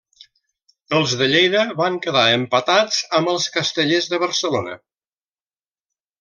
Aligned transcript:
Els 0.99 1.11
de 1.19 1.27
Lleida 1.33 1.61
van 1.81 1.99
quedar 2.05 2.23
empatats 2.37 2.99
amb 3.19 3.33
els 3.35 3.47
Castellers 3.59 4.09
de 4.15 4.21
Barcelona. 4.27 4.77